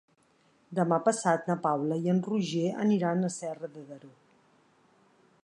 Demà 0.77 0.97
passat 1.07 1.51
na 1.51 1.57
Paula 1.65 1.99
i 2.07 2.11
en 2.15 2.23
Roger 2.29 2.65
aniran 2.87 3.23
a 3.29 3.33
Serra 3.37 3.71
de 3.77 3.85
Daró. 3.93 4.13